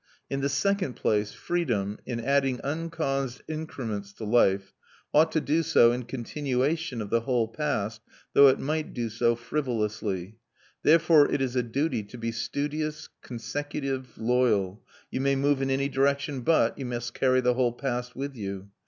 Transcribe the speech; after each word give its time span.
In 0.31 0.41
the 0.41 0.49
second 0.49 0.95
place, 0.95 1.31
freedom, 1.31 1.99
in 2.07 2.19
adding 2.19 2.59
uncaused 2.63 3.43
increments 3.47 4.11
to 4.13 4.23
life, 4.23 4.73
ought 5.13 5.31
to 5.33 5.39
do 5.39 5.61
so 5.61 5.91
in 5.91 6.05
continuation 6.05 7.03
of 7.03 7.11
the 7.11 7.19
whole 7.21 7.47
past, 7.47 8.01
though 8.33 8.47
it 8.47 8.57
might 8.59 8.95
do 8.95 9.09
so 9.11 9.35
frivolously: 9.35 10.37
therefore 10.81 11.31
it 11.31 11.39
is 11.39 11.55
a 11.55 11.61
duty 11.61 12.01
to 12.01 12.17
be 12.17 12.31
studious, 12.31 13.09
consecutive, 13.21 14.17
loyal; 14.17 14.81
you 15.11 15.21
may 15.21 15.35
move 15.35 15.61
in 15.61 15.69
any 15.69 15.87
direction 15.87 16.39
but 16.41 16.79
you 16.79 16.85
must 16.87 17.13
carry 17.13 17.39
the 17.39 17.53
whole 17.53 17.73
past 17.73 18.15
with 18.15 18.35
you. 18.35 18.71